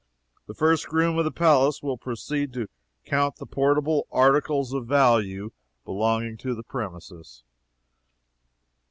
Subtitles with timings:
[0.47, 2.67] The First Groom of the Palace will proceed to
[3.05, 5.51] count the portable articles of value
[5.85, 7.43] belonging to the premises."